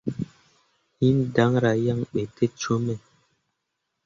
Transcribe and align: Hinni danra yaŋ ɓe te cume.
Hinni 0.99 1.25
danra 1.35 1.71
yaŋ 1.85 1.99
ɓe 2.11 2.21
te 2.35 2.45
cume. 2.59 2.93